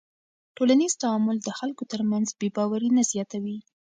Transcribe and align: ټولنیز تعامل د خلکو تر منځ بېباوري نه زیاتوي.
ټولنیز 0.55 0.93
تعامل 1.01 1.37
د 1.41 1.49
خلکو 1.59 1.83
تر 1.91 2.01
منځ 2.11 2.27
بېباوري 2.39 2.89
نه 2.97 3.03
زیاتوي. 3.11 3.57